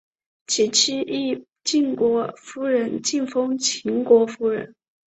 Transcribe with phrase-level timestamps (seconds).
[0.47, 4.73] 其妻亦由晋国夫人进封秦国夫人。